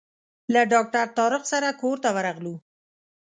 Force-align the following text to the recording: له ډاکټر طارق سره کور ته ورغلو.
له 0.53 0.61
ډاکټر 0.71 1.07
طارق 1.17 1.43
سره 1.51 1.69
کور 1.81 1.97
ته 2.03 2.09
ورغلو. 2.15 2.55